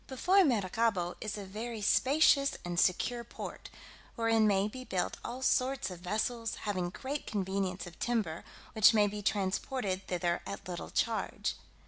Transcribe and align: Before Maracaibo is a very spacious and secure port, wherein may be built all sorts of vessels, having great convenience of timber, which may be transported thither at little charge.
Before 0.07 0.43
Maracaibo 0.43 1.15
is 1.21 1.37
a 1.37 1.45
very 1.45 1.79
spacious 1.83 2.57
and 2.65 2.79
secure 2.79 3.23
port, 3.23 3.69
wherein 4.15 4.47
may 4.47 4.67
be 4.67 4.83
built 4.83 5.17
all 5.23 5.43
sorts 5.43 5.91
of 5.91 5.99
vessels, 5.99 6.55
having 6.65 6.89
great 6.89 7.27
convenience 7.27 7.85
of 7.85 7.99
timber, 7.99 8.43
which 8.73 8.95
may 8.95 9.05
be 9.05 9.21
transported 9.21 10.07
thither 10.07 10.41
at 10.47 10.67
little 10.67 10.89
charge. 10.89 11.53